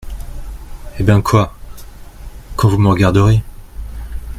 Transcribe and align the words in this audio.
Eh 0.97 1.03
ben, 1.03 1.21
quoi? 1.21 1.53
quand 2.57 2.69
vous 2.69 2.79
me 2.79 2.87
regarderez!… 2.89 3.43